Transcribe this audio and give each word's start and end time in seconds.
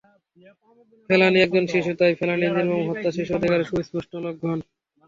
ফেলানী 1.09 1.37
একজন 1.41 1.65
শিশু, 1.73 1.91
তাই 1.99 2.13
ফেলানীর 2.19 2.53
নির্মম 2.57 2.81
হত্যা 2.89 3.09
শিশু 3.17 3.31
অধিকারের 3.37 3.69
সুস্পষ্ট 3.71 4.11
লঙ্ঘন। 4.25 4.59